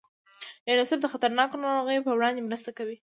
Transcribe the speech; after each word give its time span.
یونیسف 0.69 0.99
د 1.01 1.05
خطرناکو 1.13 1.55
ناروغیو 1.63 2.05
په 2.07 2.11
وړاندې 2.17 2.41
مرسته 2.47 2.69
کوي. 2.77 2.97